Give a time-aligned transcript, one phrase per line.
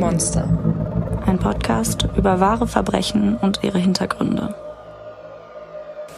[0.00, 0.48] Monster.
[1.26, 4.54] Ein Podcast über wahre Verbrechen und ihre Hintergründe.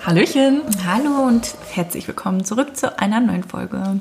[0.06, 0.60] Hallöchen.
[0.86, 3.98] Hallo und herzlich willkommen zurück zu einer neuen Folge.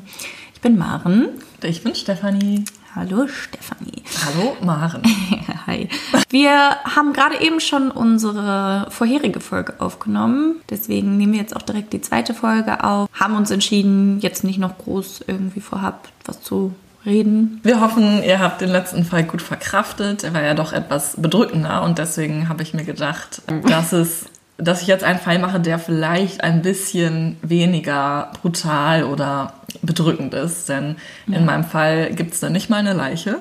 [0.54, 1.30] Ich bin Maren.
[1.64, 2.64] Ich bin Stefanie.
[2.94, 4.04] Hallo Stefanie.
[4.24, 5.02] Hallo Maren.
[5.66, 5.90] Hi.
[6.30, 6.52] Wir
[6.84, 10.58] haben gerade eben schon unsere vorherige Folge aufgenommen.
[10.70, 13.10] Deswegen nehmen wir jetzt auch direkt die zweite Folge auf.
[13.20, 17.60] Haben uns entschieden, jetzt nicht noch groß irgendwie vorhabt, was zu reden.
[17.64, 20.24] Wir hoffen, ihr habt den letzten Fall gut verkraftet.
[20.24, 24.26] Er war ja doch etwas bedrückender und deswegen habe ich mir gedacht, dass es
[24.58, 30.70] dass ich jetzt einen Fall mache, der vielleicht ein bisschen weniger brutal oder bedrückend ist.
[30.70, 31.40] Denn ja.
[31.40, 33.40] in meinem Fall gibt es da nicht mal eine Leiche.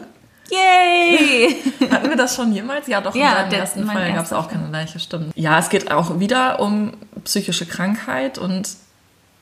[0.50, 1.56] Yay!
[1.91, 2.86] Hatten wir das schon jemals?
[2.86, 5.33] Ja, doch, ja, in deinem ersten Fall gab es auch keine Leiche, stimmt.
[5.36, 6.92] Ja, es geht auch wieder um
[7.24, 8.69] psychische Krankheit und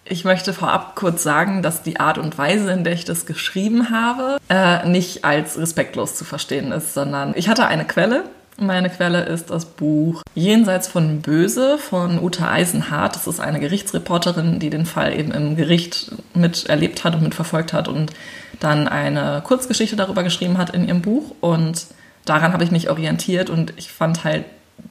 [0.09, 3.91] ich möchte vorab kurz sagen, dass die Art und Weise, in der ich das geschrieben
[3.91, 8.25] habe, äh, nicht als respektlos zu verstehen ist, sondern ich hatte eine Quelle.
[8.61, 13.15] Meine Quelle ist das Buch Jenseits von Böse von Uta Eisenhardt.
[13.15, 17.87] Das ist eine Gerichtsreporterin, die den Fall eben im Gericht miterlebt hat und mitverfolgt hat
[17.87, 18.13] und
[18.59, 21.37] dann eine Kurzgeschichte darüber geschrieben hat in ihrem Buch.
[21.41, 21.87] Und
[22.25, 24.45] daran habe ich mich orientiert und ich fand halt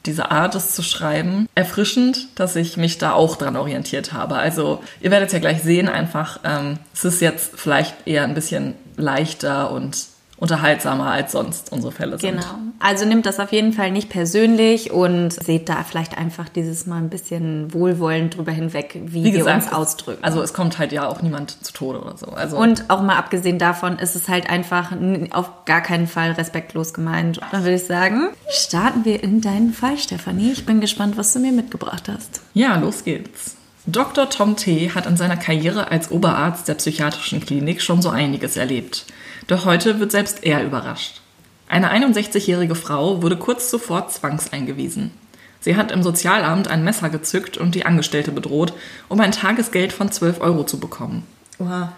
[0.06, 4.36] diese Art, es zu schreiben, erfrischend, dass ich mich da auch dran orientiert habe.
[4.36, 8.76] Also ihr werdet ja gleich sehen, einfach, ähm, es ist jetzt vielleicht eher ein bisschen
[8.96, 12.36] leichter und unterhaltsamer als sonst unsere Fälle sind.
[12.36, 12.46] Genau.
[12.80, 16.98] Also nimmt das auf jeden Fall nicht persönlich und seht da vielleicht einfach dieses Mal
[16.98, 20.24] ein bisschen wohlwollend drüber hinweg, wie, wie gesagt, wir uns ausdrücken.
[20.24, 22.28] Also es kommt halt ja auch niemand zu Tode oder so.
[22.28, 24.92] Also und auch mal abgesehen davon ist es halt einfach
[25.32, 27.40] auf gar keinen Fall respektlos gemeint.
[27.52, 30.52] Dann würde ich sagen, starten wir in deinen Fall, Stefanie.
[30.52, 32.42] Ich bin gespannt, was du mir mitgebracht hast.
[32.54, 33.56] Ja, los geht's.
[33.88, 34.30] Dr.
[34.30, 34.92] Tom T.
[34.94, 39.06] hat in seiner Karriere als Oberarzt der psychiatrischen Klinik schon so einiges erlebt.
[39.48, 41.22] Doch heute wird selbst er überrascht.
[41.70, 45.12] Eine 61-jährige Frau wurde kurz zuvor zwangseingewiesen.
[45.60, 48.74] Sie hat im Sozialamt ein Messer gezückt und die Angestellte bedroht,
[49.10, 51.24] um ein Tagesgeld von 12 Euro zu bekommen.
[51.60, 51.94] Oha,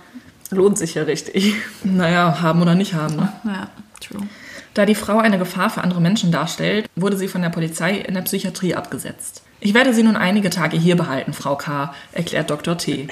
[0.49, 1.53] lohnt sich ja richtig.
[1.83, 3.15] Naja, haben oder nicht haben.
[3.15, 3.33] Ne?
[3.45, 3.69] Ja,
[3.99, 4.27] true.
[4.73, 8.13] Da die Frau eine Gefahr für andere Menschen darstellt, wurde sie von der Polizei in
[8.13, 9.43] der Psychiatrie abgesetzt.
[9.61, 12.77] Ich werde Sie nun einige Tage hier behalten, Frau K., erklärt Dr.
[12.77, 13.07] T.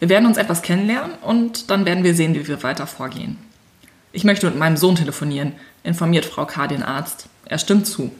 [0.00, 3.36] Wir werden uns etwas kennenlernen und dann werden wir sehen, wie wir weiter vorgehen.
[4.12, 5.52] Ich möchte mit meinem Sohn telefonieren,
[5.84, 6.66] informiert Frau K.
[6.66, 7.26] den Arzt.
[7.44, 8.10] Er stimmt zu.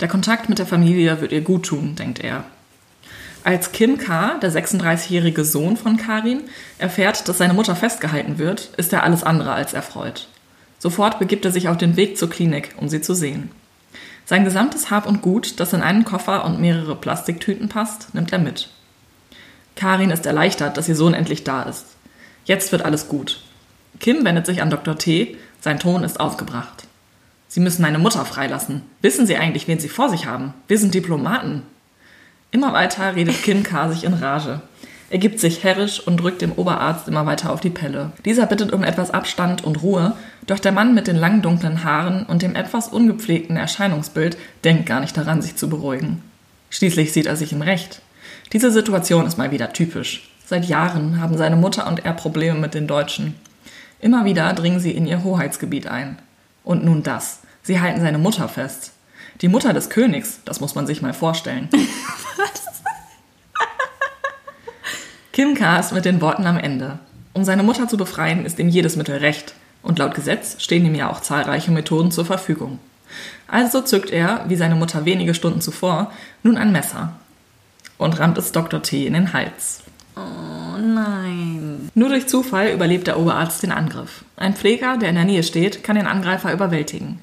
[0.00, 2.44] Der Kontakt mit der Familie wird ihr gut tun, denkt er.
[3.42, 6.44] Als Kim K., der 36-jährige Sohn von Karin,
[6.78, 10.28] erfährt, dass seine Mutter festgehalten wird, ist er alles andere als erfreut.
[10.78, 13.50] Sofort begibt er sich auf den Weg zur Klinik, um sie zu sehen.
[14.24, 18.38] Sein gesamtes Hab und Gut, das in einen Koffer und mehrere Plastiktüten passt, nimmt er
[18.38, 18.70] mit.
[19.76, 21.86] Karin ist erleichtert, dass ihr Sohn endlich da ist.
[22.44, 23.40] Jetzt wird alles gut.
[24.00, 24.98] Kim wendet sich an Dr.
[24.98, 25.36] T.
[25.60, 26.86] Sein Ton ist aufgebracht.
[27.48, 28.82] Sie müssen meine Mutter freilassen.
[29.00, 30.54] Wissen Sie eigentlich, wen Sie vor sich haben?
[30.68, 31.62] Wir sind Diplomaten.
[32.50, 33.88] Immer weiter redet Kim K.
[33.90, 34.60] sich in Rage.
[35.10, 38.12] Er gibt sich herrisch und drückt dem Oberarzt immer weiter auf die Pelle.
[38.24, 42.26] Dieser bittet um etwas Abstand und Ruhe, doch der Mann mit den langen dunklen Haaren
[42.26, 46.22] und dem etwas ungepflegten Erscheinungsbild denkt gar nicht daran, sich zu beruhigen.
[46.70, 48.00] Schließlich sieht er sich im Recht.
[48.54, 50.30] Diese Situation ist mal wieder typisch.
[50.46, 53.34] Seit Jahren haben seine Mutter und er Probleme mit den Deutschen.
[54.00, 56.20] Immer wieder dringen sie in ihr Hoheitsgebiet ein.
[56.62, 57.40] Und nun das.
[57.64, 58.92] Sie halten seine Mutter fest.
[59.40, 61.68] Die Mutter des Königs, das muss man sich mal vorstellen.
[61.72, 62.82] Was?
[65.32, 65.80] Kim K.
[65.80, 67.00] ist mit den Worten am Ende.
[67.32, 69.54] Um seine Mutter zu befreien, ist ihm jedes Mittel recht.
[69.82, 72.78] Und laut Gesetz stehen ihm ja auch zahlreiche Methoden zur Verfügung.
[73.48, 76.12] Also zückt er, wie seine Mutter wenige Stunden zuvor,
[76.44, 77.14] nun ein Messer
[77.98, 78.82] und rammt es Dr.
[78.82, 79.82] T in den Hals.
[80.16, 81.90] Oh nein.
[81.94, 84.24] Nur durch Zufall überlebt der Oberarzt den Angriff.
[84.36, 87.20] Ein Pfleger, der in der Nähe steht, kann den Angreifer überwältigen.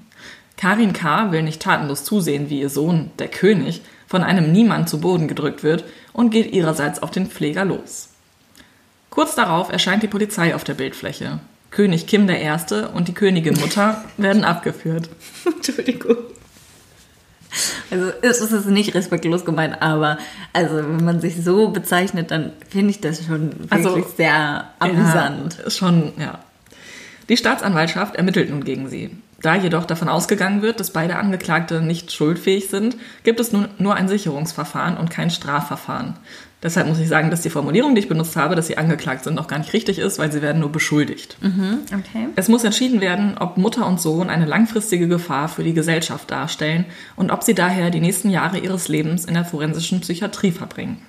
[0.57, 1.31] Karin K.
[1.31, 5.63] will nicht tatenlos zusehen, wie ihr Sohn, der König, von einem Niemand zu Boden gedrückt
[5.63, 8.09] wird und geht ihrerseits auf den Pfleger los.
[9.09, 11.39] Kurz darauf erscheint die Polizei auf der Bildfläche.
[11.71, 12.49] König Kim I.
[12.93, 15.09] und die Königin Mutter werden abgeführt.
[15.45, 16.17] Entschuldigung.
[17.89, 20.17] Also es ist nicht respektlos gemeint, aber
[20.53, 25.57] also wenn man sich so bezeichnet, dann finde ich das schon wirklich also, sehr amüsant.
[25.63, 26.39] Ja, schon, ja.
[27.27, 29.11] Die Staatsanwaltschaft ermittelt nun gegen sie.
[29.41, 33.95] Da jedoch davon ausgegangen wird, dass beide Angeklagte nicht schuldfähig sind, gibt es nun nur
[33.95, 36.15] ein Sicherungsverfahren und kein Strafverfahren.
[36.63, 39.39] Deshalb muss ich sagen, dass die Formulierung, die ich benutzt habe, dass sie angeklagt sind,
[39.39, 41.37] auch gar nicht richtig ist, weil sie werden nur beschuldigt.
[41.41, 42.27] Mhm, okay.
[42.35, 46.85] Es muss entschieden werden, ob Mutter und Sohn eine langfristige Gefahr für die Gesellschaft darstellen
[47.15, 51.01] und ob sie daher die nächsten Jahre ihres Lebens in der forensischen Psychiatrie verbringen.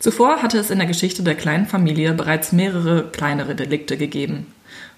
[0.00, 4.48] Zuvor hatte es in der Geschichte der kleinen Familie bereits mehrere kleinere Delikte gegeben.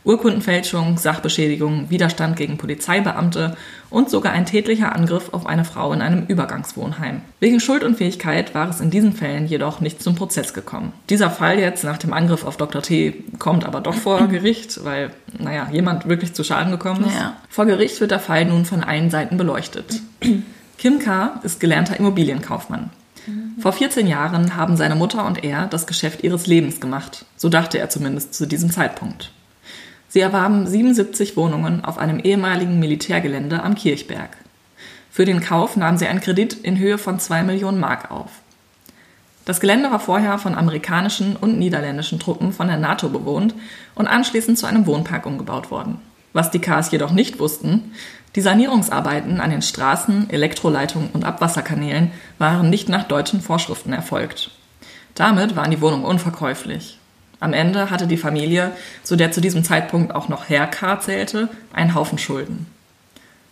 [0.06, 3.56] Urkundenfälschung, Sachbeschädigung, Widerstand gegen Polizeibeamte
[3.90, 7.22] und sogar ein tätlicher Angriff auf eine Frau in einem Übergangswohnheim.
[7.40, 10.92] Wegen Schuldunfähigkeit war es in diesen Fällen jedoch nicht zum Prozess gekommen.
[11.10, 12.82] Dieser Fall jetzt nach dem Angriff auf Dr.
[12.82, 17.14] T kommt aber doch vor Gericht, weil, naja, jemand wirklich zu Schaden gekommen ist.
[17.14, 17.36] Ja.
[17.48, 20.00] Vor Gericht wird der Fall nun von allen Seiten beleuchtet.
[20.78, 21.40] Kim K.
[21.42, 22.90] ist gelernter Immobilienkaufmann.
[23.58, 27.24] Vor 14 Jahren haben seine Mutter und er das Geschäft ihres Lebens gemacht.
[27.36, 29.32] So dachte er zumindest zu diesem Zeitpunkt.
[30.16, 34.30] Sie erwarben 77 Wohnungen auf einem ehemaligen Militärgelände am Kirchberg.
[35.10, 38.30] Für den Kauf nahmen sie einen Kredit in Höhe von 2 Millionen Mark auf.
[39.44, 43.54] Das Gelände war vorher von amerikanischen und niederländischen Truppen von der NATO bewohnt
[43.94, 45.98] und anschließend zu einem Wohnpark umgebaut worden.
[46.32, 47.92] Was die Ks jedoch nicht wussten,
[48.36, 54.50] die Sanierungsarbeiten an den Straßen, Elektroleitungen und Abwasserkanälen waren nicht nach deutschen Vorschriften erfolgt.
[55.14, 56.98] Damit waren die Wohnungen unverkäuflich.
[57.38, 58.72] Am Ende hatte die Familie,
[59.02, 61.00] zu der zu diesem Zeitpunkt auch noch Herr K.
[61.00, 62.66] zählte, einen Haufen Schulden.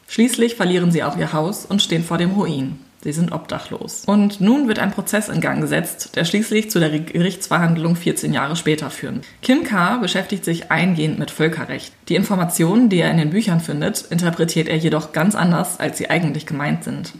[0.08, 2.78] Schließlich verlieren sie auch ihr Haus und stehen vor dem Ruin.
[3.02, 4.04] Sie sind obdachlos.
[4.06, 8.56] Und nun wird ein Prozess in Gang gesetzt, der schließlich zu der Gerichtsverhandlung 14 Jahre
[8.56, 9.20] später führen.
[9.42, 9.98] Kim K.
[9.98, 11.92] beschäftigt sich eingehend mit Völkerrecht.
[12.08, 16.08] Die Informationen, die er in den Büchern findet, interpretiert er jedoch ganz anders, als sie
[16.08, 17.12] eigentlich gemeint sind.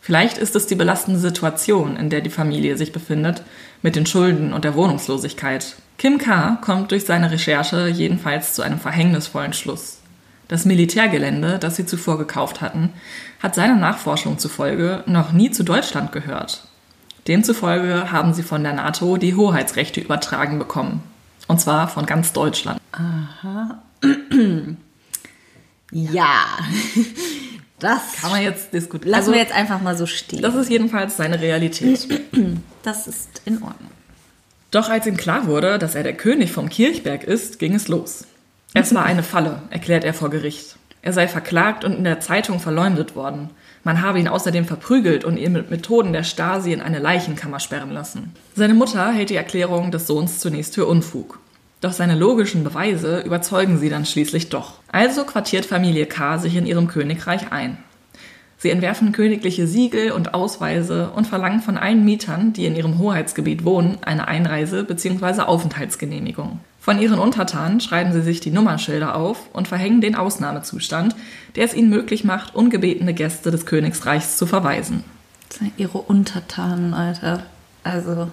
[0.00, 3.42] Vielleicht ist es die belastende Situation, in der die Familie sich befindet,
[3.82, 5.76] mit den Schulden und der Wohnungslosigkeit.
[5.98, 6.58] Kim K.
[6.62, 9.98] kommt durch seine Recherche jedenfalls zu einem verhängnisvollen Schluss.
[10.48, 12.92] Das Militärgelände, das sie zuvor gekauft hatten,
[13.42, 16.66] hat seiner Nachforschung zufolge noch nie zu Deutschland gehört.
[17.28, 21.02] Demzufolge haben sie von der NATO die Hoheitsrechte übertragen bekommen.
[21.46, 22.80] Und zwar von ganz Deutschland.
[22.92, 23.82] Aha.
[25.92, 26.40] ja.
[27.78, 29.10] Das Kann man jetzt diskutieren.
[29.10, 30.40] lassen Also, wir jetzt einfach mal so stehen.
[30.40, 32.06] das ist jedenfalls seine Realität.
[32.84, 33.90] Das ist in Ordnung.
[34.72, 38.24] Doch als ihm klar wurde, dass er der König vom Kirchberg ist, ging es los.
[38.72, 40.76] Es war eine Falle, erklärt er vor Gericht.
[41.02, 43.50] Er sei verklagt und in der Zeitung verleumdet worden.
[43.84, 47.90] Man habe ihn außerdem verprügelt und ihn mit Methoden der Stasi in eine Leichenkammer sperren
[47.90, 48.32] lassen.
[48.54, 51.38] Seine Mutter hält die Erklärung des Sohns zunächst für Unfug.
[51.82, 54.78] Doch seine logischen Beweise überzeugen sie dann schließlich doch.
[54.90, 56.38] Also quartiert Familie K.
[56.38, 57.76] sich in ihrem Königreich ein.
[58.62, 63.64] Sie entwerfen königliche Siegel und Ausweise und verlangen von allen Mietern, die in ihrem Hoheitsgebiet
[63.64, 65.40] wohnen, eine Einreise- bzw.
[65.40, 66.60] Aufenthaltsgenehmigung.
[66.78, 71.16] Von ihren Untertanen schreiben sie sich die Nummernschilder auf und verhängen den Ausnahmezustand,
[71.56, 75.02] der es ihnen möglich macht, ungebetene Gäste des Königsreichs zu verweisen.
[75.76, 77.42] Ihre Untertanen, Alter.
[77.82, 78.30] Also,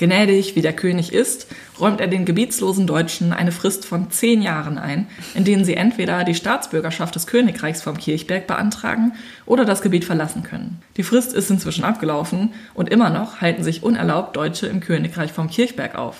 [0.00, 1.46] Gnädig wie der König ist,
[1.78, 6.24] räumt er den gebietslosen Deutschen eine Frist von zehn Jahren ein, in denen sie entweder
[6.24, 9.12] die Staatsbürgerschaft des Königreichs vom Kirchberg beantragen
[9.44, 10.80] oder das Gebiet verlassen können.
[10.96, 15.50] Die Frist ist inzwischen abgelaufen und immer noch halten sich unerlaubt Deutsche im Königreich vom
[15.50, 16.16] Kirchberg auf.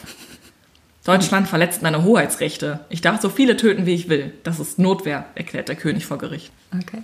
[1.06, 2.80] Deutschland verletzt meine Hoheitsrechte.
[2.90, 4.34] Ich darf so viele töten, wie ich will.
[4.42, 6.52] Das ist Notwehr, erklärt der König vor Gericht.
[6.78, 7.02] okay.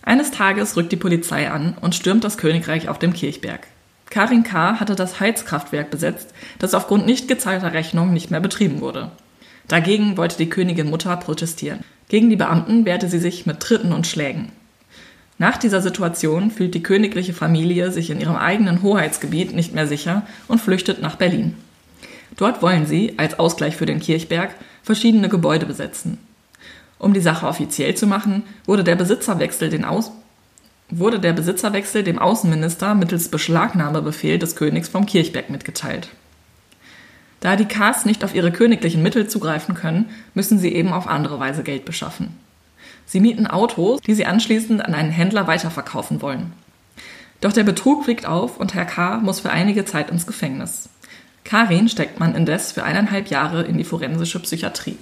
[0.00, 3.66] Eines Tages rückt die Polizei an und stürmt das Königreich auf dem Kirchberg.
[4.10, 4.80] Karin K.
[4.80, 9.12] hatte das Heizkraftwerk besetzt, das aufgrund nicht gezahlter Rechnung nicht mehr betrieben wurde.
[9.68, 11.84] Dagegen wollte die Königin Mutter protestieren.
[12.08, 14.50] Gegen die Beamten wehrte sie sich mit Tritten und Schlägen.
[15.38, 20.26] Nach dieser Situation fühlt die königliche Familie sich in ihrem eigenen Hoheitsgebiet nicht mehr sicher
[20.48, 21.54] und flüchtet nach Berlin.
[22.36, 24.50] Dort wollen sie, als Ausgleich für den Kirchberg,
[24.82, 26.18] verschiedene Gebäude besetzen.
[26.98, 30.10] Um die Sache offiziell zu machen, wurde der Besitzerwechsel, den Aus
[30.90, 36.08] wurde der Besitzerwechsel dem Außenminister mittels Beschlagnahmebefehl des Königs vom Kirchberg mitgeteilt.
[37.40, 41.40] Da die Ks nicht auf ihre königlichen Mittel zugreifen können, müssen sie eben auf andere
[41.40, 42.36] Weise Geld beschaffen.
[43.06, 46.52] Sie mieten Autos, die sie anschließend an einen Händler weiterverkaufen wollen.
[47.40, 49.18] Doch der Betrug fliegt auf und Herr K.
[49.18, 50.90] muss für einige Zeit ins Gefängnis.
[51.44, 54.98] Karin steckt man indes für eineinhalb Jahre in die forensische Psychiatrie.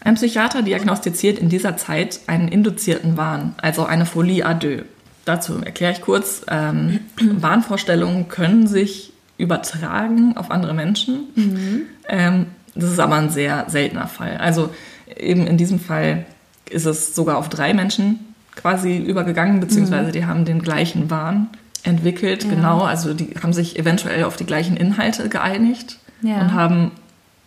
[0.00, 4.84] Ein Psychiater diagnostiziert in dieser Zeit einen induzierten Wahn, also eine Folie à deux.
[5.24, 6.42] Dazu erkläre ich kurz.
[6.48, 11.84] Ähm, Wahnvorstellungen können sich übertragen auf andere Menschen.
[12.08, 14.36] Ähm, das ist aber ein sehr seltener Fall.
[14.38, 14.70] Also
[15.16, 16.26] eben in diesem Fall
[16.70, 18.20] ist es sogar auf drei Menschen
[18.56, 21.48] quasi übergegangen, beziehungsweise die haben den gleichen Wahn
[21.84, 22.48] entwickelt.
[22.48, 26.40] Genau, also die haben sich eventuell auf die gleichen Inhalte geeinigt Ja.
[26.40, 26.90] und haben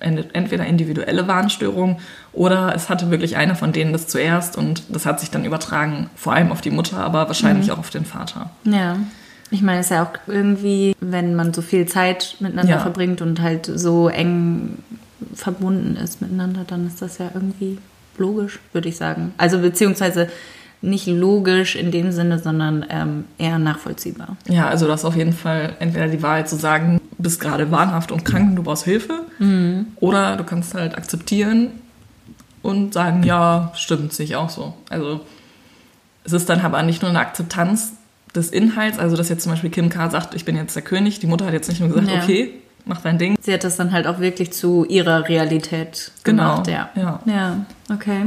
[0.02, 1.98] entweder individuelle Warnstörungen
[2.34, 6.10] oder es hatte wirklich einer von denen das zuerst und das hat sich dann übertragen,
[6.16, 8.50] vor allem auf die Mutter, aber wahrscheinlich auch auf den Vater.
[8.64, 8.98] Ja.
[9.54, 12.80] Ich meine, es ist ja auch irgendwie, wenn man so viel Zeit miteinander Ja.
[12.80, 14.78] verbringt und halt so eng
[15.36, 17.78] verbunden ist miteinander, dann ist das ja irgendwie
[18.18, 19.34] logisch, würde ich sagen.
[19.38, 20.30] Also beziehungsweise
[20.82, 24.36] nicht logisch in dem Sinne, sondern ähm, eher nachvollziehbar.
[24.48, 28.26] Ja, also das auf jeden Fall entweder die Wahrheit zu sagen, bist gerade wahnhaft und
[28.26, 29.21] krank und du brauchst Hilfe.
[30.00, 31.72] Oder du kannst halt akzeptieren
[32.62, 34.74] und sagen, ja, stimmt, sehe ich auch so.
[34.90, 35.22] Also
[36.24, 37.94] es ist dann aber nicht nur eine Akzeptanz
[38.36, 40.10] des Inhalts, also dass jetzt zum Beispiel Kim K.
[40.12, 42.22] sagt, ich bin jetzt der König, die Mutter hat jetzt nicht nur gesagt, Ja.
[42.24, 42.54] okay,
[42.86, 43.36] mach dein Ding.
[43.42, 46.90] Sie hat das dann halt auch wirklich zu ihrer Realität Genau, gemacht, ja.
[46.96, 47.20] ja.
[47.26, 48.26] Ja, okay.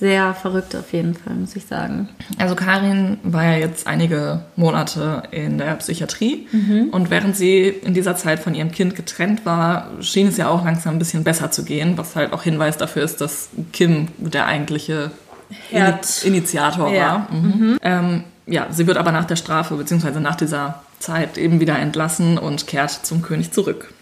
[0.00, 2.08] Sehr verrückt auf jeden Fall, muss ich sagen.
[2.38, 6.46] Also Karin war ja jetzt einige Monate in der Psychiatrie
[6.92, 10.64] und während sie in dieser Zeit von ihrem Kind getrennt war, schien es ja auch
[10.64, 14.46] langsam ein bisschen besser zu gehen, was halt auch Hinweis dafür ist, dass Kim der
[14.46, 15.10] eigentliche
[15.70, 16.04] Herd.
[16.04, 17.26] Ini- Initiator Ja.
[17.30, 17.34] war.
[17.34, 17.78] Mhm.
[17.82, 22.38] Ähm, ja, sie wird aber nach der Strafe beziehungsweise nach dieser Zeit eben wieder entlassen
[22.38, 23.92] und kehrt zum König zurück.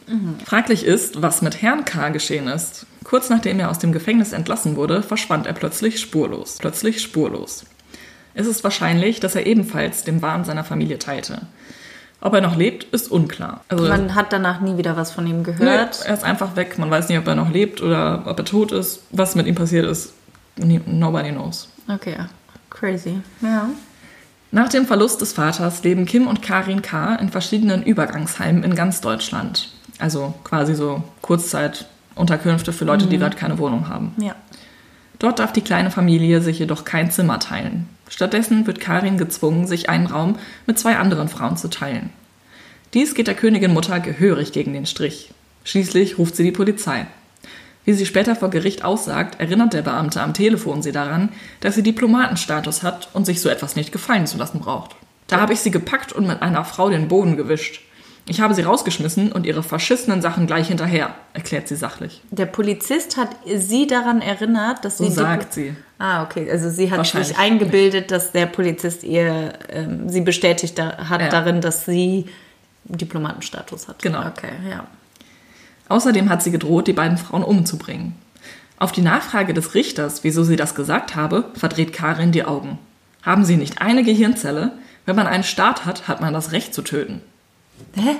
[0.45, 2.11] Fraglich ist, was mit Herrn K.
[2.11, 2.87] geschehen ist.
[3.05, 6.59] Kurz nachdem er aus dem Gefängnis entlassen wurde, verschwand er plötzlich spurlos.
[6.61, 7.65] Plötzlich spurlos.
[8.35, 11.43] Es ist wahrscheinlich, dass er ebenfalls den Wahn seiner Familie teilte.
[12.21, 13.63] Ob er noch lebt, ist unklar.
[13.69, 16.03] Also, Man hat danach nie wieder was von ihm gehört.
[16.05, 16.79] er ist einfach weg.
[16.79, 19.03] Man weiß nicht, ob er noch lebt oder ob er tot ist.
[19.11, 20.13] Was mit ihm passiert ist,
[20.57, 21.69] nobody knows.
[21.89, 22.17] Okay,
[22.71, 23.21] crazy.
[23.43, 23.69] Ja.
[24.57, 27.17] Nach dem Verlust des Vaters leben Kim und Karin K.
[27.17, 29.69] in verschiedenen Übergangsheimen in ganz Deutschland.
[29.99, 34.15] Also quasi so Kurzzeitunterkünfte für Leute, die gerade keine Wohnung haben.
[34.17, 34.35] Ja.
[35.19, 37.87] Dort darf die kleine Familie sich jedoch kein Zimmer teilen.
[38.09, 42.09] Stattdessen wird Karin gezwungen, sich einen Raum mit zwei anderen Frauen zu teilen.
[42.95, 45.35] Dies geht der Königin Mutter gehörig gegen den Strich.
[45.65, 47.07] Schließlich ruft sie die Polizei.
[47.87, 51.83] Wie sie später vor Gericht aussagt, erinnert der Beamte am Telefon sie daran, dass sie
[51.83, 54.95] Diplomatenstatus hat und sich so etwas nicht gefallen zu lassen braucht.
[55.29, 57.81] Da habe ich sie gepackt und mit einer Frau den Boden gewischt.
[58.29, 62.21] Ich habe sie rausgeschmissen und ihre verschissenen Sachen gleich hinterher, erklärt sie sachlich.
[62.33, 65.13] Der Polizist hat sie daran erinnert, dass So sie.
[65.13, 65.77] sagt sie.
[65.99, 66.51] Ah, okay.
[66.51, 71.29] Also sie hat sich eingebildet, dass der Polizist ihr ähm, sie bestätigt hat Ja.
[71.29, 72.27] darin, dass sie
[72.85, 74.03] Diplomatenstatus hat.
[74.03, 74.27] Genau.
[74.27, 74.87] Okay, ja.
[75.89, 78.15] Außerdem hat sie gedroht, die beiden Frauen umzubringen.
[78.79, 82.79] Auf die Nachfrage des Richters, wieso sie das gesagt habe, verdreht Karin die Augen.
[83.23, 84.73] Haben Sie nicht eine Gehirnzelle?
[85.07, 87.23] Wenn man einen Staat hat, hat man das Recht zu töten.
[87.95, 88.17] Hä?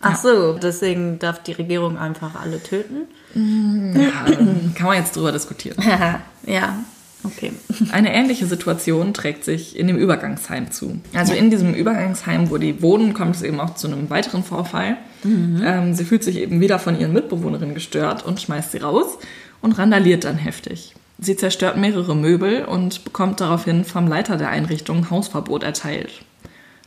[0.00, 3.06] Ach so, deswegen darf die Regierung einfach alle töten?
[3.34, 4.24] Ja,
[4.74, 5.76] kann man jetzt drüber diskutieren.
[6.46, 6.76] ja,
[7.24, 7.52] okay.
[7.92, 11.00] Eine ähnliche Situation trägt sich in dem Übergangsheim zu.
[11.14, 14.96] Also in diesem Übergangsheim, wo die wohnen, kommt es eben auch zu einem weiteren Vorfall.
[15.24, 19.18] Ähm, sie fühlt sich eben wieder von ihren Mitbewohnerinnen gestört und schmeißt sie raus
[19.60, 20.94] und randaliert dann heftig.
[21.18, 26.10] Sie zerstört mehrere Möbel und bekommt daraufhin vom Leiter der Einrichtung Hausverbot erteilt.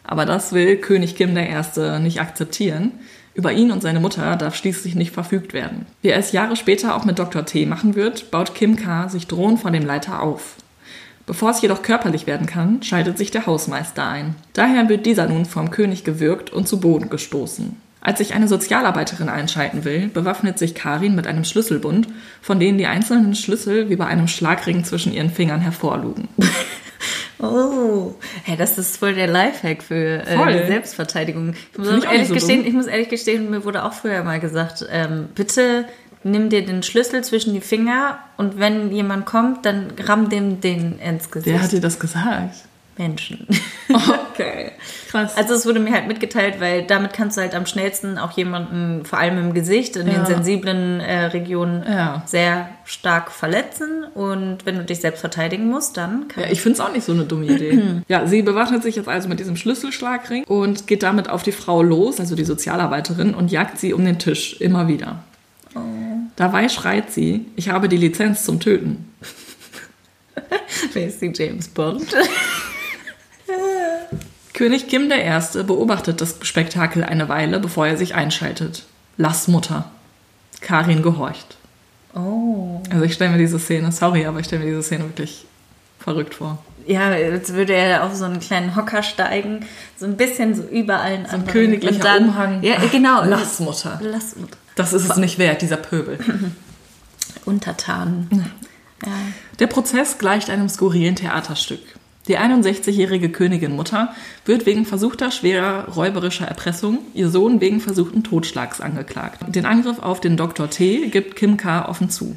[0.04, 2.00] Aber das will König Kim I.
[2.00, 2.92] nicht akzeptieren.
[3.36, 5.86] Über ihn und seine Mutter darf schließlich nicht verfügt werden.
[6.02, 7.46] Wie er es Jahre später auch mit Dr.
[7.46, 9.10] T machen wird, baut Kim K.
[9.10, 10.56] sich drohend vor dem Leiter auf.
[11.26, 14.36] Bevor es jedoch körperlich werden kann, schaltet sich der Hausmeister ein.
[14.54, 17.76] Daher wird dieser nun vom König gewürgt und zu Boden gestoßen.
[18.00, 22.08] Als sich eine Sozialarbeiterin einschalten will, bewaffnet sich Karin mit einem Schlüsselbund,
[22.42, 26.30] von denen die einzelnen Schlüssel wie bei einem Schlagring zwischen ihren Fingern hervorlugen.
[27.40, 31.54] Oh, hey, das ist voll der Lifehack für äh, Selbstverteidigung.
[31.74, 32.68] Ich muss, ehrlich so gestehen, dumm.
[32.68, 35.86] ich muss ehrlich gestehen, mir wurde auch früher mal gesagt, ähm, bitte
[36.24, 41.00] nimm dir den Schlüssel zwischen die Finger und wenn jemand kommt, dann ramm dem den
[41.00, 41.54] ins Gesicht.
[41.54, 42.56] Wer hat dir das gesagt?
[42.98, 43.46] Menschen.
[43.90, 44.72] Okay,
[45.10, 45.36] krass.
[45.36, 49.04] Also es wurde mir halt mitgeteilt, weil damit kannst du halt am schnellsten auch jemanden,
[49.06, 50.14] vor allem im Gesicht, in Ja.
[50.14, 52.24] den sensiblen äh, Regionen Ja.
[52.26, 54.06] sehr stark verletzen.
[54.14, 57.04] Und wenn du dich selbst verteidigen musst, dann kann Ja, ich finde es auch nicht
[57.06, 58.02] so eine dumme Idee.
[58.08, 61.82] ja, sie bewaffnet sich jetzt also mit diesem Schlüsselschlagring und geht damit auf die Frau
[61.84, 65.20] los, also die Sozialarbeiterin, und jagt sie um den Tisch immer wieder.
[66.38, 69.10] Dabei schreit sie, ich habe die Lizenz zum Töten.
[70.94, 72.06] Wer ist die James Bond?
[74.56, 75.64] König Kim I.
[75.64, 78.84] beobachtet das Spektakel eine Weile, bevor er sich einschaltet.
[79.18, 79.92] Lass Mutter.
[80.62, 81.58] Karin gehorcht.
[82.16, 82.82] Oh.
[82.90, 85.46] Also ich stelle mir diese Szene, sorry, aber ich stelle mir diese Szene wirklich
[86.00, 86.58] verrückt vor.
[86.88, 89.66] Ja, jetzt würde er auf so einen kleinen Hocker steigen,
[89.98, 91.54] so ein bisschen so über allen So ein anderen.
[91.54, 92.64] königlicher Und dann- Umhang.
[92.64, 93.24] Ja, genau.
[93.26, 94.00] Lass Mutter.
[94.02, 94.36] Lass
[94.76, 96.18] Das ist es nicht wert, dieser Pöbel.
[97.46, 98.52] Untertanen.
[99.06, 99.12] Ja.
[99.60, 101.82] Der Prozess gleicht einem skurrilen Theaterstück.
[102.28, 104.14] Die 61-jährige Königin Mutter
[104.46, 109.44] wird wegen versuchter schwerer räuberischer Erpressung, ihr Sohn wegen versuchten Totschlags angeklagt.
[109.48, 110.70] Den Angriff auf den Dr.
[110.70, 111.88] T gibt Kim K.
[111.88, 112.36] offen zu.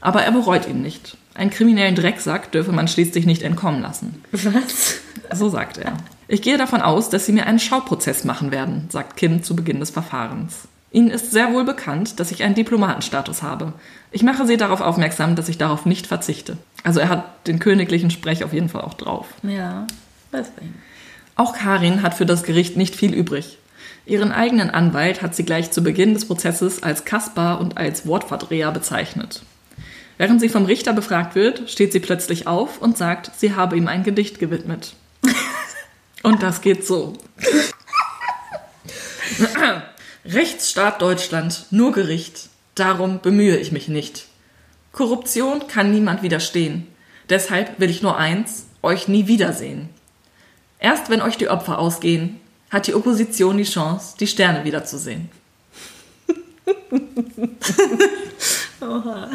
[0.00, 1.16] Aber er bereut ihn nicht.
[1.34, 4.22] Einen kriminellen Drecksack dürfe man schließlich nicht entkommen lassen.
[4.32, 5.00] Was?
[5.32, 5.96] So sagt er.
[6.28, 9.80] Ich gehe davon aus, dass Sie mir einen Schauprozess machen werden, sagt Kim zu Beginn
[9.80, 10.68] des Verfahrens.
[10.90, 13.72] Ihnen ist sehr wohl bekannt, dass ich einen Diplomatenstatus habe.
[14.12, 16.58] Ich mache Sie darauf aufmerksam, dass ich darauf nicht verzichte.
[16.84, 19.26] Also er hat den königlichen Sprech auf jeden Fall auch drauf.
[19.42, 19.86] Ja.
[20.30, 20.74] Was denn?
[21.34, 23.58] Auch Karin hat für das Gericht nicht viel übrig.
[24.04, 28.70] Ihren eigenen Anwalt hat sie gleich zu Beginn des Prozesses als Kaspar und als Wortverdreher
[28.70, 29.42] bezeichnet.
[30.18, 33.88] Während sie vom Richter befragt wird, steht sie plötzlich auf und sagt, sie habe ihm
[33.88, 34.94] ein Gedicht gewidmet.
[36.22, 37.14] Und das geht so.
[40.24, 42.50] Rechtsstaat Deutschland, nur Gericht.
[42.74, 44.26] Darum bemühe ich mich nicht.
[44.92, 46.86] Korruption kann niemand widerstehen.
[47.28, 49.88] Deshalb will ich nur eins, euch nie wiedersehen.
[50.78, 55.28] Erst wenn euch die Opfer ausgehen, hat die Opposition die Chance, die Sterne wiederzusehen.
[58.80, 59.28] Oha.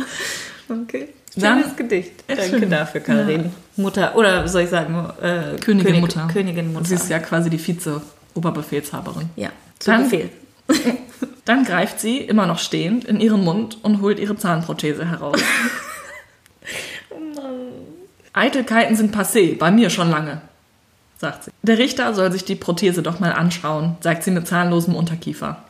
[0.69, 1.09] Okay.
[1.35, 2.11] Dann- Schönes Gedicht.
[2.27, 2.69] Ja, Danke schön.
[2.69, 3.51] dafür, Karin.
[3.75, 6.27] Mutter, oder soll ich sagen, äh, Königin König- Mutter.
[6.31, 6.85] Königin Mutter.
[6.85, 9.29] Sie ist ja quasi die Vize-Oberbefehlshaberin.
[9.35, 10.29] ja, zu Dann- Befehl.
[11.45, 15.39] Dann greift sie, immer noch stehend, in ihren Mund und holt ihre Zahnprothese heraus.
[18.33, 20.41] Eitelkeiten sind passé, bei mir schon lange,
[21.17, 21.51] sagt sie.
[21.63, 25.63] Der Richter soll sich die Prothese doch mal anschauen, sagt sie mit zahnlosem Unterkiefer.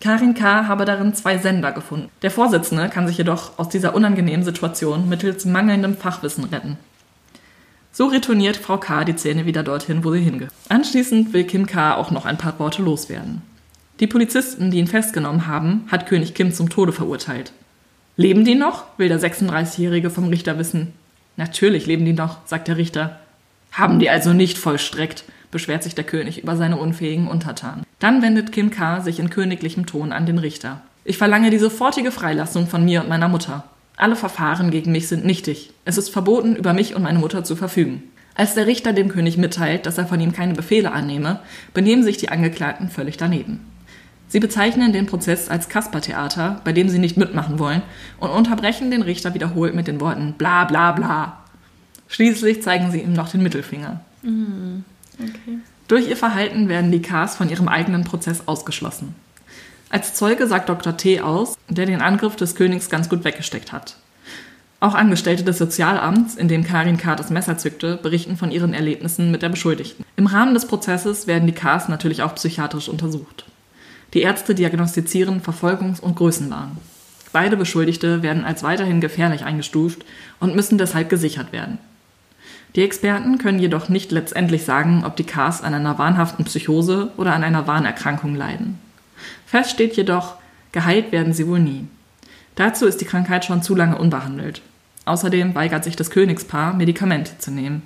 [0.00, 0.68] Karin K.
[0.68, 2.10] habe darin zwei Sender gefunden.
[2.20, 6.76] Der Vorsitzende kann sich jedoch aus dieser unangenehmen Situation mittels mangelndem Fachwissen retten.
[7.92, 9.04] So retourniert Frau K.
[9.04, 10.52] die Zähne wieder dorthin, wo sie hingehört.
[10.68, 11.94] Anschließend will Kim K.
[11.94, 13.40] auch noch ein paar Worte loswerden.
[14.00, 17.52] Die Polizisten, die ihn festgenommen haben, hat König Kim zum Tode verurteilt.
[18.16, 18.84] Leben die noch?
[18.98, 20.92] will der 36-Jährige vom Richter wissen.
[21.36, 23.20] Natürlich leben die noch, sagt der Richter.
[23.72, 27.84] Haben die also nicht vollstreckt, beschwert sich der König über seine unfähigen Untertanen.
[27.98, 29.00] Dann wendet Kim K.
[29.00, 30.82] sich in königlichem Ton an den Richter.
[31.04, 33.64] Ich verlange die sofortige Freilassung von mir und meiner Mutter.
[33.96, 35.70] Alle Verfahren gegen mich sind nichtig.
[35.86, 38.02] Es ist verboten, über mich und meine Mutter zu verfügen.
[38.34, 41.40] Als der Richter dem König mitteilt, dass er von ihm keine Befehle annehme,
[41.72, 43.65] benehmen sich die Angeklagten völlig daneben.
[44.28, 47.82] Sie bezeichnen den Prozess als Kaspertheater, bei dem sie nicht mitmachen wollen,
[48.18, 51.38] und unterbrechen den Richter wiederholt mit den Worten bla bla bla.
[52.08, 54.00] Schließlich zeigen sie ihm noch den Mittelfinger.
[54.24, 55.58] Okay.
[55.88, 59.14] Durch ihr Verhalten werden die Ks von ihrem eigenen Prozess ausgeschlossen.
[59.88, 60.96] Als Zeuge sagt Dr.
[60.96, 63.96] T aus, der den Angriff des Königs ganz gut weggesteckt hat.
[64.80, 67.14] Auch Angestellte des Sozialamts, in dem Karin K.
[67.14, 70.04] das Messer zückte, berichten von ihren Erlebnissen mit der Beschuldigten.
[70.16, 73.46] Im Rahmen des Prozesses werden die Ks natürlich auch psychiatrisch untersucht.
[74.16, 76.78] Die Ärzte diagnostizieren Verfolgungs- und Größenwahn.
[77.34, 80.06] Beide Beschuldigte werden als weiterhin gefährlich eingestuft
[80.40, 81.76] und müssen deshalb gesichert werden.
[82.74, 87.34] Die Experten können jedoch nicht letztendlich sagen, ob die Ks an einer wahnhaften Psychose oder
[87.34, 88.78] an einer Wahnerkrankung leiden.
[89.44, 90.36] Fest steht jedoch,
[90.72, 91.86] geheilt werden sie wohl nie.
[92.54, 94.62] Dazu ist die Krankheit schon zu lange unbehandelt.
[95.04, 97.82] Außerdem weigert sich das Königspaar, Medikamente zu nehmen.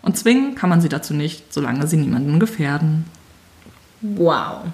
[0.00, 3.06] Und zwingen kann man sie dazu nicht, solange sie niemanden gefährden.
[4.00, 4.66] Wow.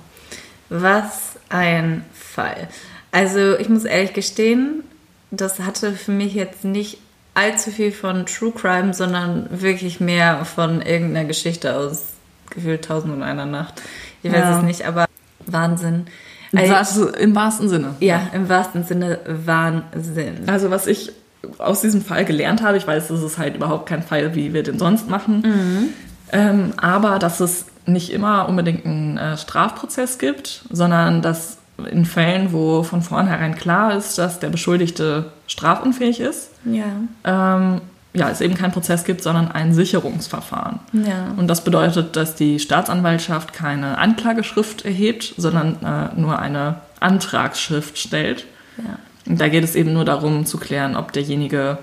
[0.81, 2.69] Was ein Fall.
[3.11, 4.85] Also ich muss ehrlich gestehen,
[5.31, 6.99] das hatte für mich jetzt nicht
[7.35, 12.03] allzu viel von True Crime, sondern wirklich mehr von irgendeiner Geschichte aus
[12.51, 13.83] gefühlt Tausend und einer Nacht.
[14.23, 14.59] Ich weiß Ja.
[14.59, 15.07] es nicht, aber
[15.47, 16.07] Wahnsinn.
[16.55, 17.95] Also, Im wahrsten Sinne.
[18.01, 20.47] ja, im wahrsten Sinne Wahnsinn.
[20.47, 21.13] Also was ich
[21.59, 24.63] aus diesem Fall gelernt habe, ich weiß, das ist halt überhaupt kein Fall, wie wir
[24.63, 25.95] den sonst machen,
[26.31, 31.59] ähm, aber dass es nicht immer unbedingt einen äh, Strafprozess gibt, sondern dass
[31.91, 36.85] in Fällen, wo von vornherein klar ist, dass der Beschuldigte strafunfähig ist, Ja,
[37.25, 37.81] ähm,
[38.15, 40.81] ja, es eben keinen Prozess gibt, sondern ein Sicherungsverfahren.
[40.93, 41.33] ja.
[41.37, 48.45] Und das bedeutet, dass die Staatsanwaltschaft keine Anklageschrift erhebt, sondern äh, nur eine Antragsschrift stellt.
[48.79, 48.99] ja.
[49.25, 51.79] Und da geht es eben nur darum zu klären, ob derjenige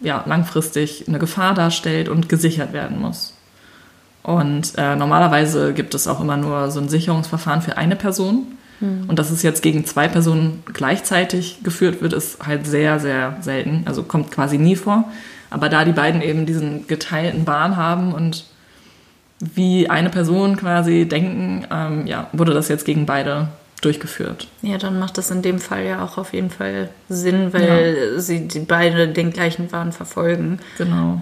[0.00, 3.34] ja, langfristig eine Gefahr darstellt und gesichert werden muss.
[4.24, 8.46] Und äh, normalerweise gibt es auch immer nur so ein Sicherungsverfahren für eine Person.
[9.08, 13.82] Und dass es jetzt gegen zwei Personen gleichzeitig geführt wird, ist halt sehr, sehr selten.
[13.86, 15.04] Also kommt quasi nie vor.
[15.48, 18.44] Aber da die beiden eben diesen geteilten Bahn haben und
[19.38, 23.48] wie eine Person quasi denken, ähm, ja, wurde das jetzt gegen beide
[23.80, 24.48] durchgeführt.
[24.62, 28.48] Ja, dann macht das in dem Fall ja auch auf jeden Fall Sinn, weil sie
[28.48, 30.58] die beide den gleichen Wahn verfolgen.
[30.78, 31.20] Genau.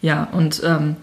[0.00, 0.96] Ja, und ähm,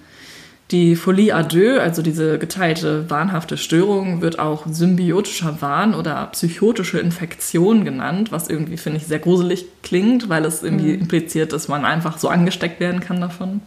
[0.71, 6.99] die Folie à deux, also diese geteilte wahnhafte Störung, wird auch symbiotischer Wahn oder psychotische
[6.99, 11.85] Infektion genannt, was irgendwie, finde ich, sehr gruselig klingt, weil es irgendwie impliziert, dass man
[11.85, 13.61] einfach so angesteckt werden kann davon.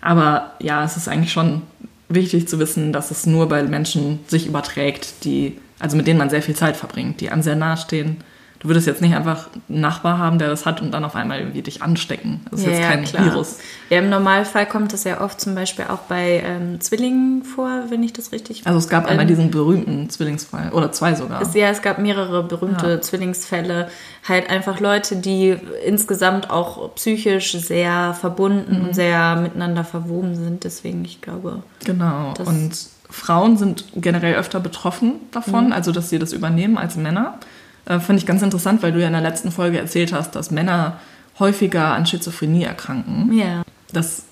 [0.00, 1.62] Aber ja, es ist eigentlich schon
[2.08, 6.28] wichtig zu wissen, dass es nur bei Menschen sich überträgt, die, also mit denen man
[6.28, 8.16] sehr viel Zeit verbringt, die einem sehr nahe stehen.
[8.62, 11.40] Du würdest jetzt nicht einfach einen Nachbar haben, der das hat und dann auf einmal
[11.40, 12.42] irgendwie dich anstecken.
[12.48, 13.58] Das ist jetzt kein Virus.
[13.90, 18.04] Ja, im Normalfall kommt das ja oft zum Beispiel auch bei ähm, Zwillingen vor, wenn
[18.04, 21.42] ich das richtig Also es gab einmal Ähm, diesen berühmten Zwillingsfall oder zwei sogar.
[21.42, 23.00] Es, ja, es gab mehrere berühmte Ja.
[23.00, 23.88] Zwillingsfälle.
[24.28, 28.84] Halt einfach Leute, die insgesamt auch psychisch sehr verbunden Mhm.
[28.86, 30.62] und sehr miteinander verwoben sind.
[30.62, 32.34] Deswegen, ich glaube, genau.
[32.44, 32.70] Und
[33.10, 35.72] Frauen sind generell öfter betroffen davon, mhm.
[35.72, 37.38] also dass sie das übernehmen als Männer.
[37.86, 40.50] Äh, Finde ich ganz interessant, weil du ja in der letzten Folge erzählt hast, dass
[40.50, 40.98] Männer
[41.38, 43.32] häufiger an Schizophrenie erkranken.
[43.32, 43.62] Ja.
[43.92, 44.24] Das,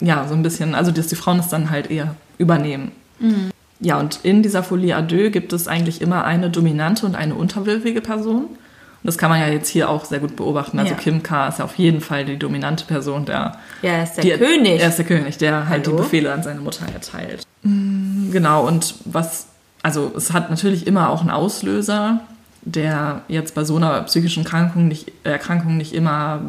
[0.00, 2.92] ja, so ein bisschen, also dass die Frauen es dann halt eher übernehmen.
[3.18, 3.50] Mhm.
[3.80, 7.34] Ja, und in dieser Folie à deux gibt es eigentlich immer eine dominante und eine
[7.34, 8.44] unterwürfige Person.
[8.46, 8.58] Und
[9.02, 10.78] das kann man ja jetzt hier auch sehr gut beobachten.
[10.78, 10.98] Also ja.
[10.98, 11.48] Kim K.
[11.48, 13.58] ist ja auf jeden Fall die dominante Person, der.
[13.82, 14.80] Ja, er ist der die, König.
[14.80, 15.98] Er ist der König, der halt Hallo?
[15.98, 17.42] die Befehle an seine Mutter erteilt.
[17.62, 19.48] Mm, genau, und was,
[19.82, 22.20] also es hat natürlich immer auch einen Auslöser,
[22.66, 26.40] der jetzt bei so einer psychischen Erkrankung nicht, Erkrankung nicht immer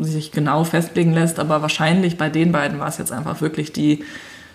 [0.00, 4.04] sich genau festlegen lässt, aber wahrscheinlich bei den beiden war es jetzt einfach wirklich die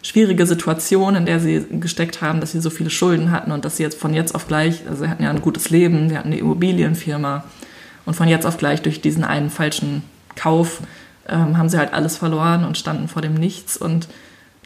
[0.01, 3.77] schwierige Situation, in der sie gesteckt haben, dass sie so viele Schulden hatten und dass
[3.77, 6.27] sie jetzt von jetzt auf gleich, also sie hatten ja ein gutes Leben, sie hatten
[6.27, 7.43] eine Immobilienfirma
[8.05, 10.03] und von jetzt auf gleich durch diesen einen falschen
[10.35, 10.81] Kauf
[11.27, 14.07] ähm, haben sie halt alles verloren und standen vor dem Nichts und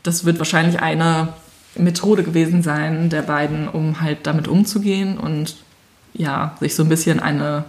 [0.04, 1.30] das wird wahrscheinlich eine
[1.76, 5.56] Methode gewesen sein der beiden, um halt damit umzugehen und
[6.14, 7.66] ja, sich so ein bisschen eine,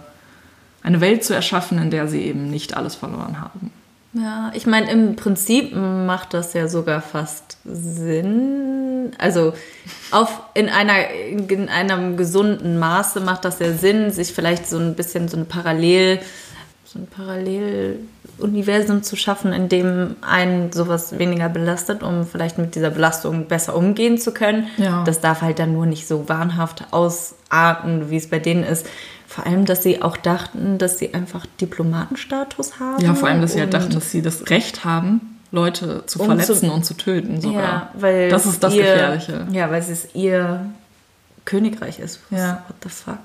[0.83, 3.71] eine Welt zu erschaffen, in der sie eben nicht alles verloren haben.
[4.13, 9.13] Ja, ich meine, im Prinzip macht das ja sogar fast Sinn.
[9.17, 9.53] Also
[10.11, 14.95] auf, in, einer, in einem gesunden Maße macht das ja Sinn, sich vielleicht so ein
[14.95, 16.19] bisschen so ein Parallel,
[16.83, 17.07] so ein
[18.41, 23.75] Paralleluniversum zu schaffen, in dem einen sowas weniger belastet, um vielleicht mit dieser Belastung besser
[23.75, 24.67] umgehen zu können.
[24.77, 25.03] Ja.
[25.03, 28.85] Das darf halt dann nur nicht so wahnhaft ausarten, wie es bei denen ist.
[29.27, 33.03] Vor allem, dass sie auch dachten, dass sie einfach Diplomatenstatus haben.
[33.03, 36.25] Ja, vor allem, dass sie halt dachten, dass sie das Recht haben, Leute zu um
[36.25, 37.61] verletzen zu, und zu töten sogar.
[37.61, 39.47] Ja, weil das ist das ihr, Gefährliche.
[39.51, 40.65] Ja, weil es ihr
[41.45, 42.19] Königreich ist.
[42.29, 42.63] ja.
[42.67, 43.19] What the fuck?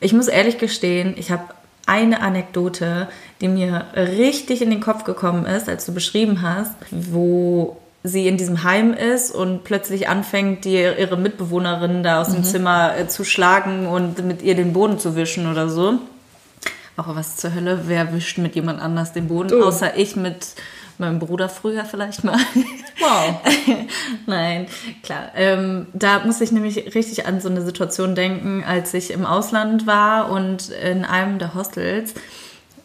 [0.00, 1.44] Ich muss ehrlich gestehen, ich habe
[1.86, 3.08] eine Anekdote,
[3.40, 8.36] die mir richtig in den Kopf gekommen ist, als du beschrieben hast, wo sie in
[8.36, 12.34] diesem Heim ist und plötzlich anfängt, die, ihre Mitbewohnerin da aus mhm.
[12.34, 15.98] dem Zimmer äh, zu schlagen und mit ihr den Boden zu wischen oder so.
[16.96, 19.64] Auch was zur Hölle, wer wischt mit jemand anders den Boden, oh.
[19.64, 20.48] außer ich mit
[21.00, 22.38] meinem Bruder früher vielleicht mal.
[22.98, 23.40] Wow.
[24.26, 24.66] Nein,
[25.02, 25.30] klar.
[25.34, 29.86] Ähm, da muss ich nämlich richtig an so eine Situation denken, als ich im Ausland
[29.86, 32.14] war und in einem der Hostels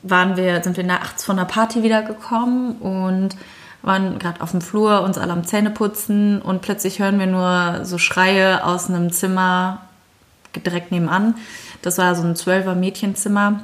[0.01, 3.35] waren wir, sind wir nachts von einer Party wiedergekommen und
[3.81, 7.97] waren gerade auf dem Flur, uns alle am Zähneputzen und plötzlich hören wir nur so
[7.97, 9.81] Schreie aus einem Zimmer
[10.65, 11.35] direkt nebenan.
[11.81, 13.61] Das war so ein zwölfer Mädchenzimmer.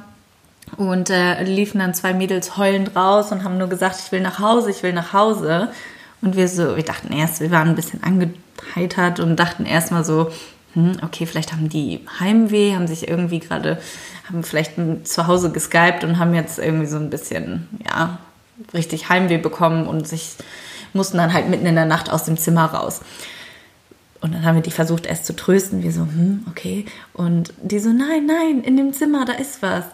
[0.76, 4.40] Und äh, liefen dann zwei Mädels heulend raus und haben nur gesagt, ich will nach
[4.40, 5.68] Hause, ich will nach Hause.
[6.22, 10.30] Und wir so, wir dachten erst, wir waren ein bisschen angeheitert und dachten erstmal so,
[10.74, 13.80] hm, okay, vielleicht haben die Heimweh, haben sich irgendwie gerade,
[14.28, 14.74] haben vielleicht
[15.04, 18.18] zu Hause geskypt und haben jetzt irgendwie so ein bisschen, ja,
[18.74, 20.36] richtig Heimweh bekommen und sich
[20.92, 23.00] mussten dann halt mitten in der Nacht aus dem Zimmer raus.
[24.20, 25.82] Und dann haben wir die versucht erst zu trösten.
[25.82, 26.86] Wir so, hm, okay.
[27.12, 29.84] Und die so, nein, nein, in dem Zimmer, da ist was.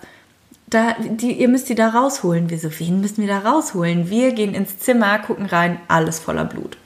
[0.73, 2.49] Da, die, ihr müsst die da rausholen.
[2.49, 4.09] Wir so, wen müssen wir da rausholen?
[4.09, 6.79] Wir gehen ins Zimmer, gucken rein, alles voller Blut.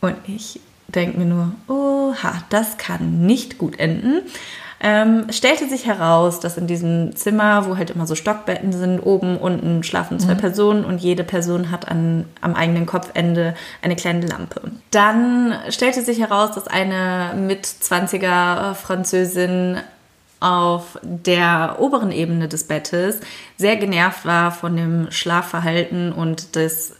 [0.00, 4.22] Und ich denke mir nur, oha, das kann nicht gut enden.
[4.80, 9.36] Ähm, stellte sich heraus, dass in diesem Zimmer, wo halt immer so Stockbetten sind, oben,
[9.36, 10.38] unten schlafen zwei mhm.
[10.38, 14.60] Personen und jede Person hat an, am eigenen Kopfende eine kleine Lampe.
[14.90, 19.78] Dann stellte sich heraus, dass eine mit 20er Französin
[20.40, 23.20] auf der oberen Ebene des Bettes
[23.56, 26.94] sehr genervt war von dem Schlafverhalten und des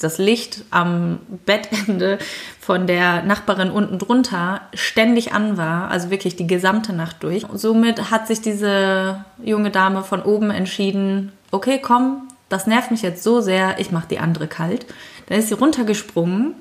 [0.00, 2.18] das Licht am Bettende
[2.60, 7.44] von der Nachbarin unten drunter ständig an war, also wirklich die gesamte Nacht durch.
[7.52, 13.22] somit hat sich diese junge Dame von oben entschieden, okay, komm, das nervt mich jetzt
[13.22, 14.86] so sehr, ich mache die andere kalt.
[15.26, 16.54] Dann ist sie runtergesprungen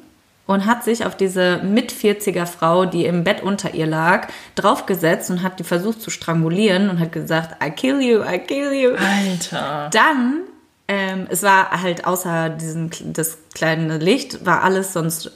[0.48, 5.30] und hat sich auf diese mit 40er Frau, die im Bett unter ihr lag, draufgesetzt
[5.30, 8.92] und hat die versucht zu strangulieren und hat gesagt, I kill you, I kill you.
[8.96, 9.90] Alter.
[9.92, 10.42] Dann
[10.88, 15.32] ähm, es war halt außer diesem das kleine Licht, war alles sonst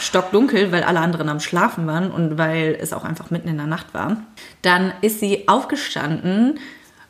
[0.00, 3.66] stockdunkel, weil alle anderen am Schlafen waren und weil es auch einfach mitten in der
[3.66, 4.16] Nacht war.
[4.62, 6.58] Dann ist sie aufgestanden,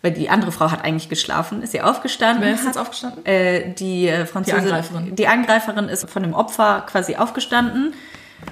[0.05, 2.45] weil die andere Frau hat eigentlich geschlafen, ist sie aufgestanden.
[2.45, 3.25] Wer ist jetzt aufgestanden?
[3.25, 4.61] Äh, die äh, Französin.
[4.61, 5.17] Die Angreiferin.
[5.17, 7.95] Die Angreiferin ist von dem Opfer quasi aufgestanden,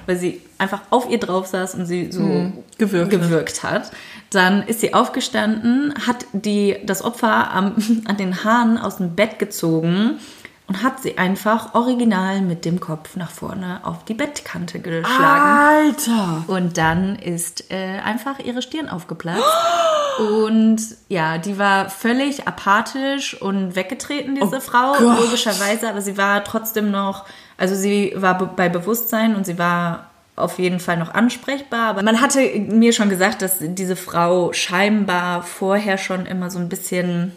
[0.07, 2.53] weil sie einfach auf ihr drauf saß und sie so mhm.
[2.79, 3.91] gewirkt, gewirkt hat.
[4.31, 9.37] Dann ist sie aufgestanden, hat die, das Opfer am, an den Haaren aus dem Bett
[9.37, 10.17] gezogen
[10.67, 15.97] und hat sie einfach original mit dem Kopf nach vorne auf die Bettkante geschlagen.
[15.97, 16.43] Alter!
[16.47, 19.43] Und dann ist äh, einfach ihre Stirn aufgeplatzt.
[20.19, 25.19] Und ja, die war völlig apathisch und weggetreten, diese oh Frau, Gott.
[25.19, 27.25] logischerweise, aber sie war trotzdem noch,
[27.57, 31.89] also sie war bei Bewusstsein und sie war auf jeden Fall noch ansprechbar.
[31.89, 36.69] Aber man hatte mir schon gesagt, dass diese Frau scheinbar vorher schon immer so ein
[36.69, 37.31] bisschen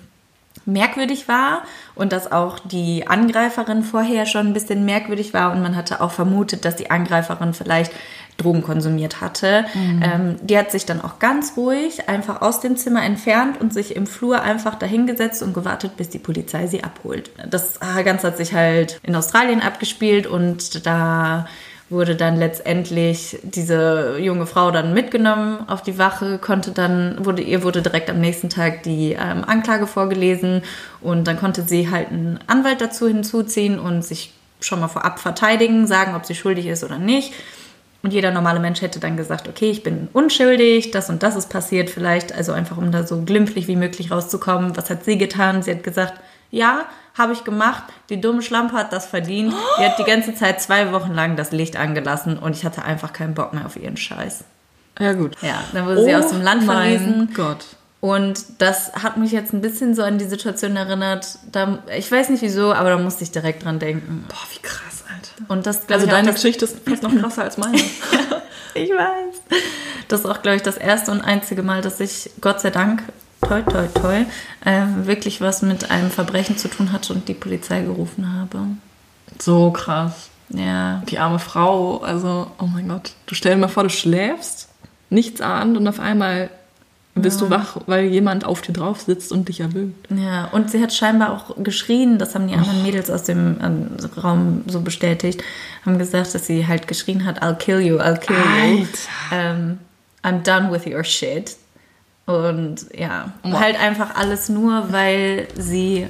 [0.65, 1.63] merkwürdig war
[1.95, 6.13] und dass auch die Angreiferin vorher schon ein bisschen merkwürdig war und man hatte auch
[6.13, 7.93] vermutet, dass die Angreiferin vielleicht
[8.37, 9.65] Drogen konsumiert hatte.
[9.75, 10.03] Mhm.
[10.03, 13.97] Ähm, die hat sich dann auch ganz ruhig einfach aus dem Zimmer entfernt und sich
[13.97, 17.31] im Flur einfach dahingesetzt und gewartet, bis die Polizei sie abholt.
[17.49, 21.47] Das Ganze hat sich halt in Australien abgespielt und da
[21.89, 27.63] wurde dann letztendlich diese junge Frau dann mitgenommen auf die Wache, konnte dann, wurde, ihr
[27.63, 30.63] wurde direkt am nächsten Tag die ähm, Anklage vorgelesen
[31.01, 35.87] und dann konnte sie halt einen Anwalt dazu hinzuziehen und sich schon mal vorab verteidigen,
[35.87, 37.33] sagen, ob sie schuldig ist oder nicht.
[38.03, 41.51] Und jeder normale Mensch hätte dann gesagt, okay, ich bin unschuldig, das und das ist
[41.51, 44.77] passiert vielleicht, also einfach um da so glimpflich wie möglich rauszukommen.
[44.77, 45.63] Was hat sie getan?
[45.63, 46.15] Sie hat gesagt,
[46.51, 47.85] ja, habe ich gemacht.
[48.11, 49.55] Die dumme Schlampe hat das verdient.
[49.79, 53.13] Die hat die ganze Zeit zwei Wochen lang das Licht angelassen und ich hatte einfach
[53.13, 54.45] keinen Bock mehr auf ihren Scheiß.
[54.99, 55.37] Ja, gut.
[55.43, 57.31] Ja, dann wurde oh, sie aus dem Land verwiesen.
[57.35, 57.65] Gott.
[58.01, 61.39] Und das hat mich jetzt ein bisschen so an die Situation erinnert.
[61.51, 64.25] Da, ich weiß nicht wieso, aber da musste ich direkt dran denken.
[64.29, 65.51] Boah, wie krass, Alter.
[65.51, 67.77] Und das, also deine Geschichte ist fast noch krasser als meine.
[68.75, 69.59] ich weiß.
[70.09, 73.03] Das ist auch, glaube ich, das erste und einzige Mal, dass ich, Gott sei Dank,
[73.47, 74.25] toi, toi, toi,
[74.65, 78.59] äh, wirklich was mit einem Verbrechen zu tun hatte und die Polizei gerufen habe.
[79.39, 80.31] So krass.
[80.51, 81.03] Ja.
[81.09, 83.13] Die arme Frau, also, oh mein Gott.
[83.27, 84.69] Du stell dir mal vor, du schläfst,
[85.11, 86.51] nichts ahnt und auf einmal
[87.15, 87.47] bist ja.
[87.47, 90.09] du wach, weil jemand auf dir drauf sitzt und dich erwürgt.
[90.11, 93.97] Ja, und sie hat scheinbar auch geschrien, das haben die anderen Mädels aus dem ähm,
[94.23, 95.43] Raum so bestätigt,
[95.85, 98.87] haben gesagt, dass sie halt geschrien hat, I'll kill you, I'll kill you.
[99.33, 99.79] Ähm,
[100.23, 101.57] I'm done with your shit.
[102.27, 103.53] Und ja, oh.
[103.53, 106.09] halt einfach alles nur, weil sie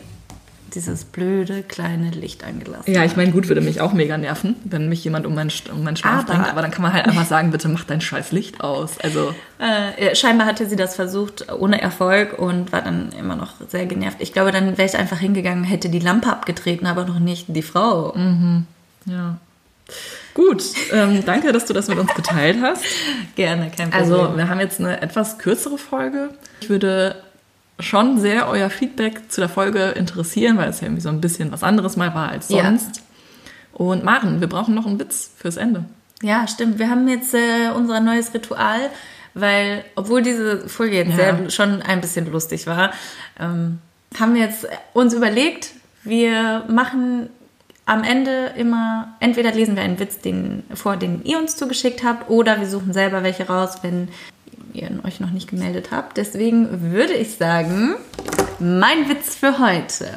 [0.74, 4.88] dieses blöde kleine Licht angelassen Ja, ich meine, gut, würde mich auch mega nerven, wenn
[4.88, 6.50] mich jemand um meinen, um meinen Schlaf aber, bringt.
[6.50, 8.98] Aber dann kann man halt einfach sagen, bitte mach dein scheiß Licht aus.
[9.00, 13.86] Also äh, scheinbar hatte sie das versucht ohne Erfolg und war dann immer noch sehr
[13.86, 14.18] genervt.
[14.20, 17.62] Ich glaube, dann wäre ich einfach hingegangen, hätte die Lampe abgetreten, aber noch nicht die
[17.62, 18.12] Frau.
[18.14, 18.66] Mhm.
[19.06, 19.38] Ja.
[20.34, 22.84] Gut, ähm, danke, dass du das mit uns geteilt hast.
[23.36, 24.12] Gerne, kein Problem.
[24.12, 26.30] Also, wir haben jetzt eine etwas kürzere Folge.
[26.60, 27.22] Ich würde
[27.80, 31.52] schon sehr euer Feedback zu der Folge interessieren, weil es ja irgendwie so ein bisschen
[31.52, 32.96] was anderes mal war als sonst.
[32.96, 33.02] Ja.
[33.74, 35.84] Und Maren, wir brauchen noch einen Witz fürs Ende.
[36.22, 36.78] Ja, stimmt.
[36.78, 38.90] Wir haben jetzt äh, unser neues Ritual,
[39.34, 41.36] weil, obwohl diese Folge jetzt ja.
[41.36, 42.92] sehr, schon ein bisschen lustig war,
[43.38, 43.78] ähm,
[44.18, 45.72] haben wir jetzt uns überlegt,
[46.04, 47.28] wir machen
[47.86, 52.28] am Ende immer, entweder lesen wir einen Witz den, vor, den ihr uns zugeschickt habt,
[52.28, 54.08] oder wir suchen selber welche raus, wenn
[54.72, 56.16] ihr euch noch nicht gemeldet habt.
[56.16, 57.94] Deswegen würde ich sagen,
[58.58, 60.10] mein Witz für heute.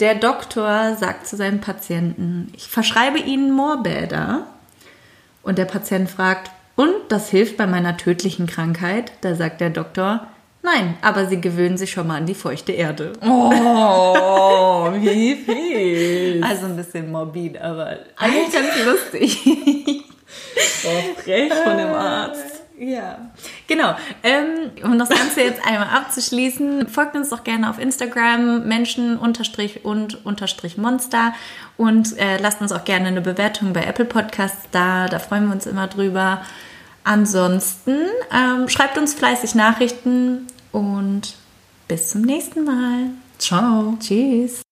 [0.00, 4.46] Der Doktor sagt zu seinem Patienten, ich verschreibe Ihnen Moorbäder.
[5.42, 9.12] Und der Patient fragt, und das hilft bei meiner tödlichen Krankheit?
[9.20, 10.26] Da sagt der Doktor,
[10.66, 13.12] Nein, aber sie gewöhnen sich schon mal an die feuchte Erde.
[13.20, 16.42] Oh, wie fies.
[16.42, 20.02] Also ein bisschen morbid, aber eigentlich ganz lustig.
[20.84, 22.62] Oh, frech von dem Arzt.
[22.78, 23.30] Ja,
[23.66, 23.94] genau.
[24.22, 29.84] Ähm, um das Ganze jetzt einmal abzuschließen, folgt uns doch gerne auf Instagram, Menschen unterstrich
[29.84, 31.32] und unterstrich Monster
[31.76, 35.06] und äh, lasst uns auch gerne eine Bewertung bei Apple Podcasts da.
[35.06, 36.42] Da freuen wir uns immer drüber.
[37.04, 37.96] Ansonsten
[38.32, 41.34] ähm, schreibt uns fleißig Nachrichten und
[41.88, 43.10] bis zum nächsten Mal.
[43.38, 43.96] Ciao.
[44.00, 44.62] Tschüss.